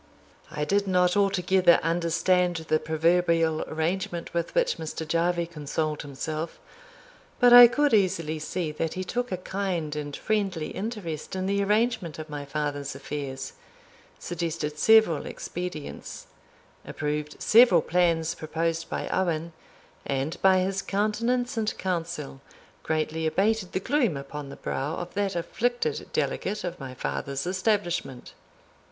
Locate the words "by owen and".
18.89-20.41